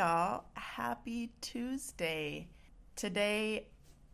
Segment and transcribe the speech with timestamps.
[0.00, 0.44] Y'all.
[0.54, 2.48] Happy Tuesday.
[2.96, 3.66] Today,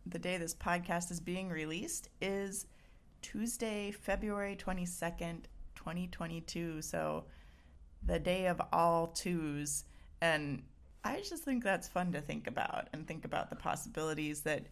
[0.05, 2.65] the day this podcast is being released, is
[3.21, 5.43] Tuesday, February 22nd,
[5.75, 6.81] 2022.
[6.81, 7.23] So,
[8.05, 9.85] the day of all twos.
[10.19, 10.61] And
[11.05, 14.65] I just think that's fun to think about and think about the possibilities that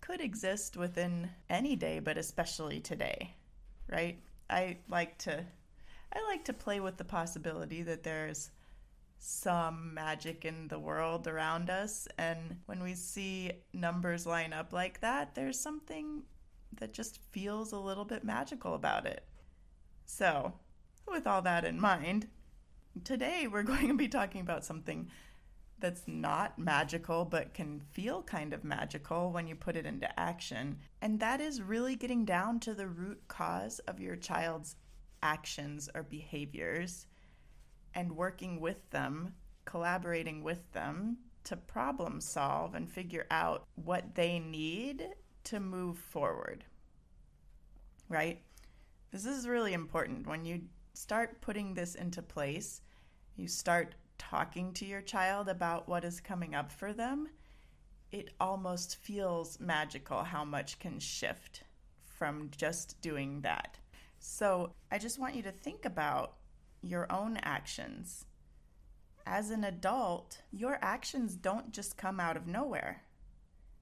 [0.00, 3.34] could exist within any day, but especially today,
[3.88, 4.20] right?
[4.48, 5.44] I like to.
[6.12, 8.52] I like to play with the possibility that there's
[9.20, 12.08] some magic in the world around us.
[12.18, 16.22] And when we see numbers line up like that, there's something
[16.78, 19.24] that just feels a little bit magical about it.
[20.06, 20.54] So,
[21.06, 22.28] with all that in mind,
[23.04, 25.10] today we're going to be talking about something
[25.78, 30.78] that's not magical but can feel kind of magical when you put it into action.
[31.02, 34.76] And that is really getting down to the root cause of your child's
[35.22, 37.06] actions or behaviors
[37.94, 44.38] and working with them, collaborating with them to problem solve and figure out what they
[44.38, 45.08] need
[45.44, 46.64] to move forward.
[48.08, 48.42] Right?
[49.10, 50.26] This is really important.
[50.26, 50.62] When you
[50.94, 52.82] start putting this into place,
[53.36, 57.28] you start talking to your child about what is coming up for them,
[58.12, 61.62] it almost feels magical how much can shift
[62.04, 63.78] from just doing that.
[64.18, 66.34] So, I just want you to think about
[66.82, 68.24] your own actions.
[69.26, 73.02] As an adult, your actions don't just come out of nowhere.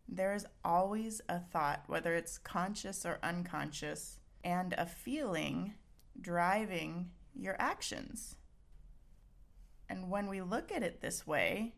[0.09, 5.75] There is always a thought, whether it's conscious or unconscious, and a feeling
[6.21, 8.37] driving your actions.
[9.89, 11.75] And when we look at it this way,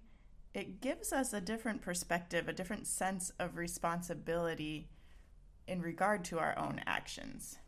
[0.55, 4.89] it gives us a different perspective, a different sense of responsibility
[5.67, 7.59] in regard to our own actions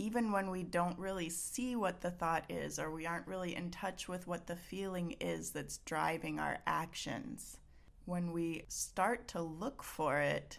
[0.00, 3.70] even when we don't really see what the thought is or we aren't really in
[3.70, 7.58] touch with what the feeling is that's driving our actions,
[8.06, 10.58] when we start to look for it,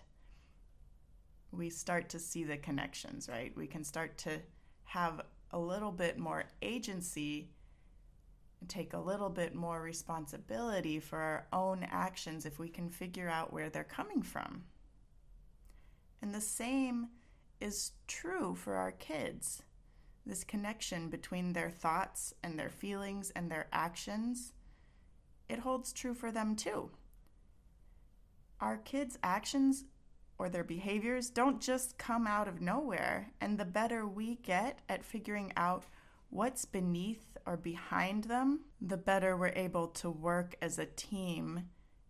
[1.51, 3.51] we start to see the connections, right?
[3.57, 4.39] We can start to
[4.83, 7.49] have a little bit more agency
[8.59, 13.27] and take a little bit more responsibility for our own actions if we can figure
[13.27, 14.65] out where they're coming from.
[16.21, 17.07] And the same
[17.61, 19.63] is true for our kids.
[20.25, 24.53] This connection between their thoughts and their feelings and their actions,
[25.49, 26.91] it holds true for them too.
[28.59, 29.85] Our kids' actions
[30.37, 35.03] or their behaviors don't just come out of nowhere, and the better we get at
[35.03, 35.85] figuring out
[36.29, 41.67] what's beneath or behind them, the better we're able to work as a team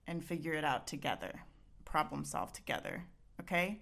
[0.07, 1.41] and figure it out together,
[1.84, 3.06] problem solve together.
[3.40, 3.81] Okay?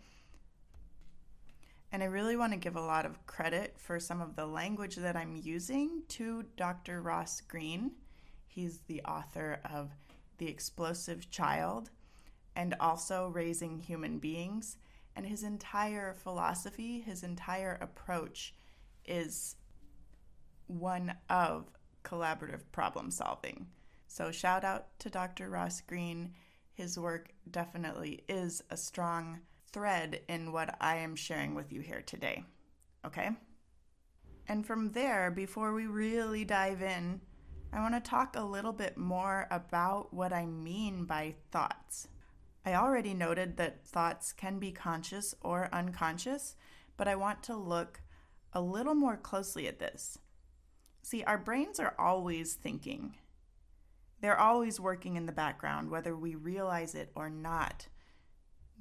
[1.92, 4.96] And I really want to give a lot of credit for some of the language
[4.98, 7.02] that I'm using to Dr.
[7.02, 7.92] Ross Greene.
[8.48, 9.90] He's the author of
[10.38, 11.90] The Explosive Child
[12.56, 14.78] and also Raising Human Beings.
[15.16, 18.54] And his entire philosophy, his entire approach
[19.06, 19.56] is
[20.68, 21.72] one of
[22.04, 23.66] collaborative problem solving.
[24.08, 25.50] So, shout out to Dr.
[25.50, 26.34] Ross Greene.
[26.74, 29.40] His work definitely is a strong
[29.72, 32.44] thread in what I am sharing with you here today.
[33.06, 33.30] Okay?
[34.48, 37.22] And from there, before we really dive in,
[37.72, 42.08] I want to talk a little bit more about what I mean by thoughts.
[42.66, 46.56] I already noted that thoughts can be conscious or unconscious,
[46.98, 48.02] but I want to look
[48.54, 50.18] a little more closely at this.
[51.04, 53.16] See, our brains are always thinking.
[54.22, 57.88] They're always working in the background, whether we realize it or not.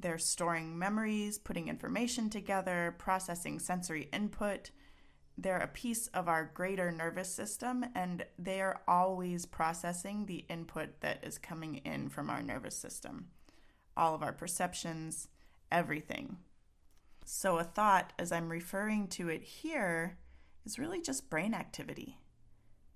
[0.00, 4.70] They're storing memories, putting information together, processing sensory input.
[5.36, 11.00] They're a piece of our greater nervous system, and they are always processing the input
[11.00, 13.28] that is coming in from our nervous system.
[13.96, 15.28] All of our perceptions,
[15.72, 16.38] everything.
[17.24, 20.18] So, a thought, as I'm referring to it here,
[20.64, 22.18] is really just brain activity.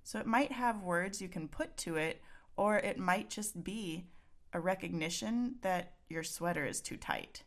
[0.05, 2.23] So, it might have words you can put to it,
[2.57, 4.07] or it might just be
[4.53, 7.43] a recognition that your sweater is too tight.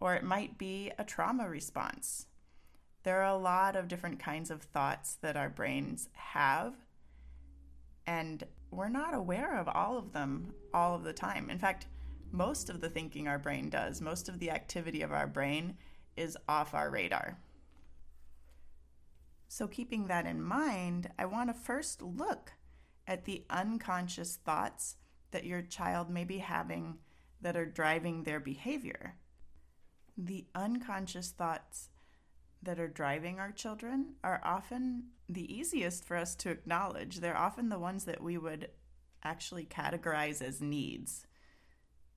[0.00, 2.26] Or it might be a trauma response.
[3.02, 6.74] There are a lot of different kinds of thoughts that our brains have,
[8.06, 11.50] And we're not aware of all of them all of the time.
[11.50, 11.86] In fact,
[12.30, 15.76] most of the thinking our brain does, most of the activity of our brain
[16.16, 17.38] is off our radar.
[19.48, 22.52] So, keeping that in mind, I want to first look
[23.06, 24.96] at the unconscious thoughts
[25.30, 26.98] that your child may be having
[27.40, 29.16] that are driving their behavior.
[30.16, 31.90] The unconscious thoughts
[32.62, 37.20] that are driving our children are often the easiest for us to acknowledge.
[37.20, 38.68] They're often the ones that we would
[39.22, 41.26] actually categorize as needs.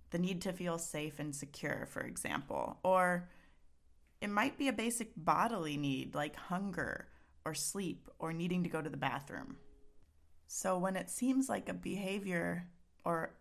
[0.09, 2.79] The need to feel safe and secure, for example.
[2.83, 3.29] Or
[4.19, 7.07] it might be a basic bodily need like hunger
[7.45, 9.57] or sleep or needing to go to the bathroom.
[10.47, 12.67] So when it seems like a behavior
[13.05, 13.33] or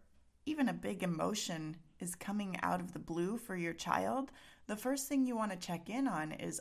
[0.47, 4.31] even a big emotion is coming out of the blue for your child,
[4.67, 6.61] the first thing you want to check in on is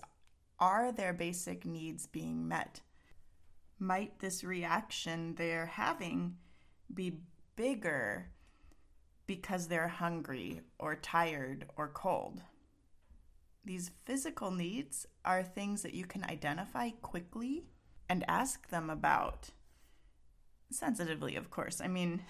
[0.60, 2.82] are their basic needs being met?
[3.80, 6.36] Might this reaction they're having
[6.94, 7.22] be
[7.56, 8.32] bigger
[9.26, 12.42] because they're hungry or tired or cold?
[13.64, 17.66] These physical needs are things that you can identify quickly
[18.10, 19.52] and ask them about.
[20.72, 21.80] Sensitively, of course.
[21.80, 22.22] I mean,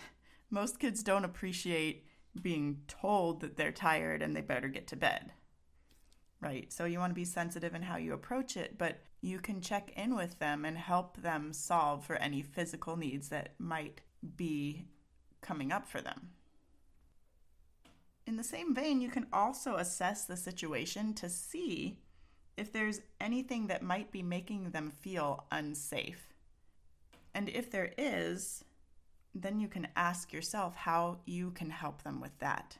[0.49, 2.05] most kids don't appreciate
[2.41, 5.33] being told that they're tired and they better get to bed.
[6.41, 6.71] Right?
[6.71, 9.91] So you want to be sensitive in how you approach it, but you can check
[9.97, 14.01] in with them and help them solve for any physical needs that might
[14.37, 14.85] be
[15.41, 16.29] coming up for them.
[18.25, 21.97] In the same vein, you can also assess the situation to see
[22.55, 26.33] if there's anything that might be making them feel unsafe.
[27.33, 28.63] And if there is,
[29.33, 32.77] then you can ask yourself how you can help them with that.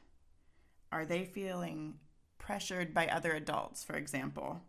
[0.92, 1.94] Are they feeling
[2.38, 4.62] pressured by other adults, for example?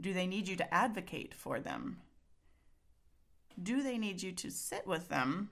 [0.00, 1.98] Do they need you to advocate for them?
[3.62, 5.50] Do they need you to sit with them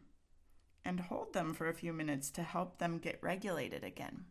[0.84, 4.24] and hold them for a few minutes to help them get regulated again?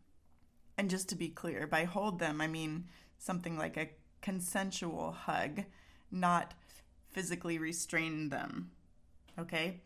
[0.76, 2.86] And just to be clear, by hold them, I mean
[3.18, 3.90] something like a
[4.22, 5.64] consensual hug,
[6.10, 6.54] not
[7.12, 8.70] physically restrain them.
[9.38, 9.82] Okay?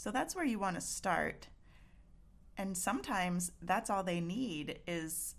[0.00, 1.48] So that's where you want to start.
[2.56, 5.34] And sometimes that's all they need is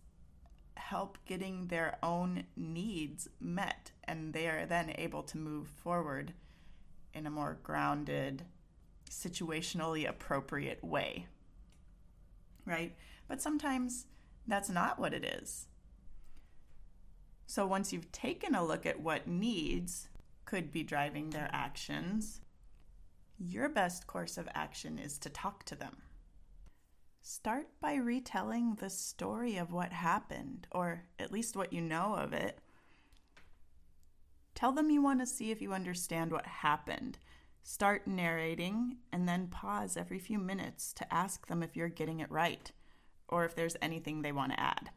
[0.75, 3.89] help getting their own needs met.
[4.03, 6.35] And they are then able to move forward
[7.11, 8.43] in a more grounded,
[9.09, 11.25] situationally appropriate way.
[12.63, 12.95] Right?
[13.27, 14.05] But sometimes
[14.45, 15.65] that's not what it is.
[17.47, 20.07] So once you've taken a look at what needs
[20.45, 22.41] could be driving their actions,
[23.41, 25.97] your best course of action is to talk to them.
[27.23, 32.33] Start by retelling the story of what happened, or at least what you know of
[32.33, 32.59] it.
[34.53, 37.17] Tell them you want to see if you understand what happened.
[37.63, 42.31] Start narrating and then pause every few minutes to ask them if you're getting it
[42.31, 42.71] right
[43.27, 44.89] or if there's anything they want to add.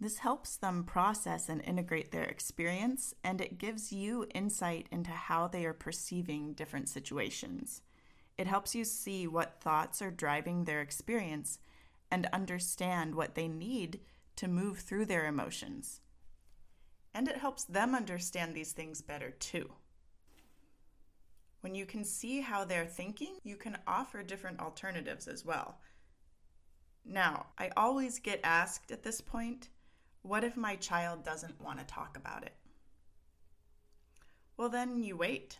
[0.00, 5.48] This helps them process and integrate their experience, and it gives you insight into how
[5.48, 7.82] they are perceiving different situations.
[8.36, 11.58] It helps you see what thoughts are driving their experience
[12.10, 14.00] and understand what they need
[14.36, 16.00] to move through their emotions.
[17.14, 19.70] And it helps them understand these things better too.
[21.60, 25.78] When you can see how they're thinking, you can offer different alternatives as well.
[27.06, 29.68] Now, I always get asked at this point
[30.24, 32.54] what if my child doesn't want to talk about it?
[34.56, 35.58] Well, then you wait.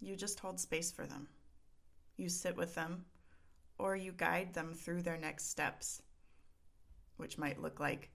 [0.00, 1.26] You just hold space for them.
[2.16, 3.04] You sit with them,
[3.78, 6.00] or you guide them through their next steps,
[7.16, 8.10] which might look like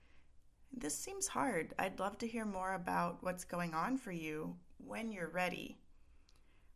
[0.72, 1.74] this seems hard.
[1.78, 5.78] I'd love to hear more about what's going on for you when you're ready.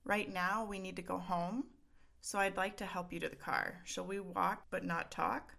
[0.04, 1.64] Right now, we need to go home,
[2.20, 3.80] so I'd like to help you to the car.
[3.86, 5.54] Shall we walk but not talk?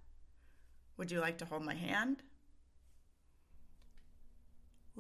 [0.99, 2.23] Would you like to hold my hand?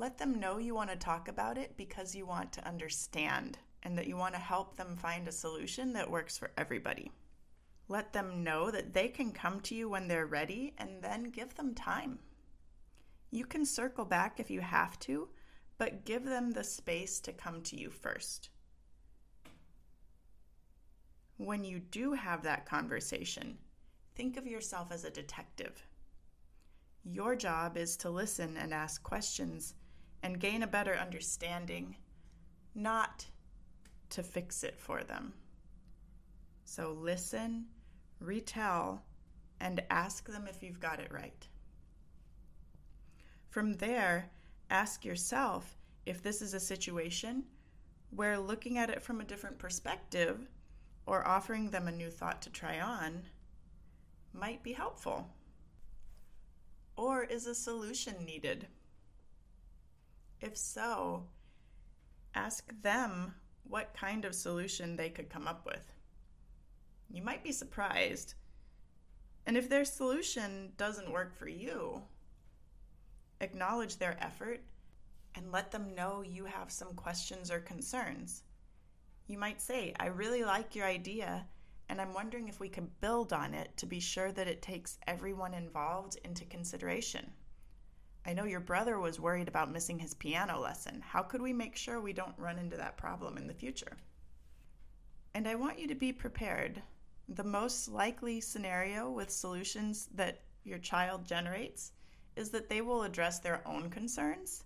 [0.02, 3.96] Let them know you want to talk about it because you want to understand and
[3.96, 7.12] that you want to help them find a solution that works for everybody.
[7.86, 11.54] Let them know that they can come to you when they're ready and then give
[11.54, 12.18] them time.
[13.30, 15.28] You can circle back if you have to,
[15.78, 18.50] but give them the space to come to you first.
[21.36, 23.56] When you do have that conversation,
[24.16, 25.86] think of yourself as a detective.
[27.04, 29.74] Your job is to listen and ask questions
[30.22, 31.96] and gain a better understanding,
[32.74, 33.26] not
[34.10, 35.32] to fix it for them.
[36.64, 37.66] So listen,
[38.20, 39.02] retell,
[39.60, 41.46] and ask them if you've got it right.
[43.48, 44.30] From there,
[44.70, 45.76] ask yourself
[46.06, 47.44] if this is a situation
[48.10, 50.48] where looking at it from a different perspective
[51.06, 53.22] or offering them a new thought to try on
[54.32, 55.28] might be helpful.
[56.96, 58.66] Or is a solution needed?
[60.42, 61.28] If so,
[62.34, 65.94] ask them what kind of solution they could come up with.
[67.08, 68.34] You might be surprised.
[69.46, 72.02] And if their solution doesn't work for you,
[73.40, 74.60] acknowledge their effort
[75.36, 78.42] and let them know you have some questions or concerns.
[79.28, 81.46] You might say, I really like your idea,
[81.88, 84.98] and I'm wondering if we could build on it to be sure that it takes
[85.06, 87.30] everyone involved into consideration.
[88.24, 91.00] I know your brother was worried about missing his piano lesson.
[91.00, 93.96] How could we make sure we don't run into that problem in the future?
[95.34, 96.80] And I want you to be prepared.
[97.28, 101.92] The most likely scenario with solutions that your child generates
[102.36, 104.64] is that they will address their own concerns,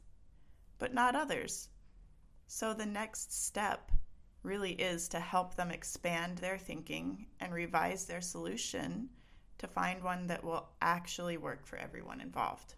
[0.79, 1.71] but not others.
[2.49, 3.91] So the next step
[4.43, 9.09] really is to help them expand their thinking and revise their solution
[9.59, 12.75] to find one that will actually work for everyone involved.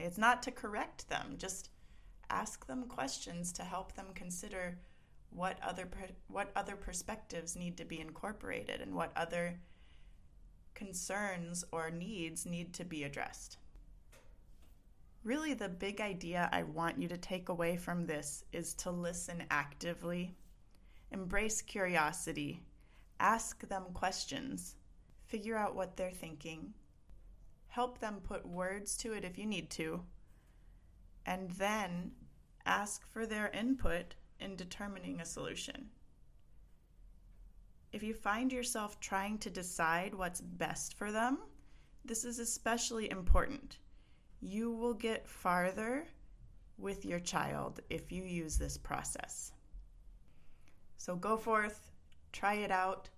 [0.00, 1.68] Okay, it's not to correct them, just
[2.30, 4.78] ask them questions to help them consider
[5.28, 5.86] what other
[6.28, 9.60] what other perspectives need to be incorporated and what other
[10.72, 13.58] concerns or needs need to be addressed.
[15.22, 19.44] Really the big idea I want you to take away from this is to listen
[19.50, 20.34] actively.
[21.12, 22.62] Embrace curiosity.
[23.18, 24.76] Ask them questions.
[25.26, 26.72] Figure out what they're thinking
[27.70, 30.02] help them put words to it if you need to,
[31.24, 32.10] and then
[32.66, 35.88] ask for their input in determining a solution.
[37.92, 41.38] If you find yourself trying to decide what's best for them,
[42.04, 43.78] this is especially important.
[44.40, 46.06] You will get farther
[46.78, 49.52] with your child if you use this process.
[50.96, 51.90] So go forth,
[52.32, 53.08] try it out,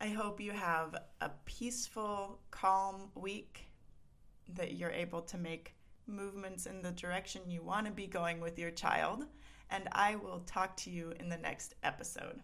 [0.00, 3.68] I hope you have a peaceful, calm week,
[4.54, 5.74] that you're able to make
[6.06, 9.24] movements in the direction you want to be going with your child,
[9.70, 12.40] and I will talk to you in the next episode.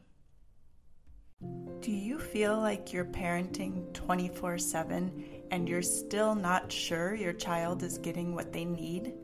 [1.80, 7.82] Do you feel like you're parenting 24 7 and you're still not sure your child
[7.82, 9.14] is getting what they need?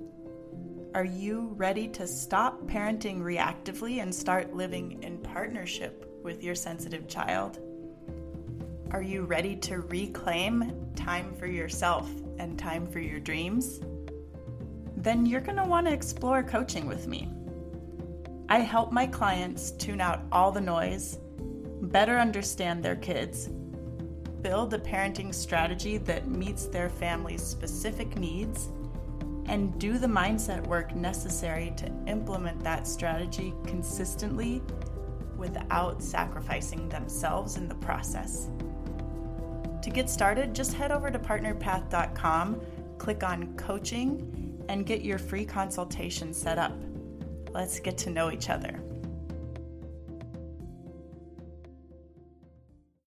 [0.95, 7.06] Are you ready to stop parenting reactively and start living in partnership with your sensitive
[7.06, 7.61] child?
[8.93, 13.81] Are you ready to reclaim time for yourself and time for your dreams?
[14.97, 17.28] Then you're going to want to explore coaching with me.
[18.49, 21.19] I help my clients tune out all the noise,
[21.83, 23.49] better understand their kids,
[24.40, 28.69] build a parenting strategy that meets their family's specific needs,
[29.47, 34.62] and do the mindset work necessary to implement that strategy consistently
[35.37, 38.49] without sacrificing themselves in the process.
[39.87, 42.61] To get started, just head over to partnerpath.com,
[42.99, 46.73] click on coaching, and get your free consultation set up.
[47.52, 48.83] Let's get to know each other.